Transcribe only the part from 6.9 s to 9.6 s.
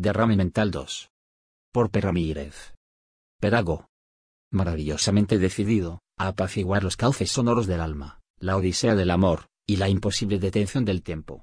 cauces sonoros del alma, la odisea del amor,